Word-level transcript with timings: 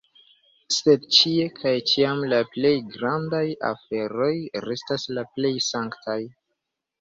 Sed 0.75 1.03
ĉie 1.17 1.43
kaj 1.59 1.73
ĉiam 1.91 2.23
la 2.31 2.39
plej 2.55 2.71
grandaj 2.95 3.43
oferoj 3.69 4.31
restas 4.71 5.07
la 5.19 5.27
plej 5.37 5.55
sanktaj. 5.69 6.19